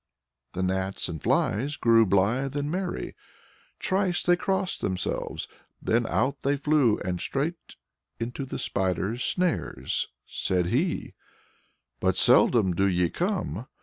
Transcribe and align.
The 0.53 0.63
gnats 0.63 1.07
and 1.09 1.21
flies 1.21 1.75
grew 1.77 2.07
blithe 2.07 2.55
and 2.55 2.71
merry. 2.71 3.13
Thrice 3.79 4.23
they 4.23 4.35
crossed 4.35 4.81
themselves, 4.81 5.47
then 5.79 6.07
out 6.07 6.41
they 6.41 6.57
flew 6.57 6.97
and 7.05 7.21
straight 7.21 7.75
into 8.19 8.43
the 8.43 8.57
Spider's 8.57 9.23
snares. 9.23 10.07
Said 10.25 10.65
he: 10.65 11.13
"But 11.99 12.17
seldom 12.17 12.73
do 12.73 12.87
ye 12.87 13.11
come! 13.11 13.67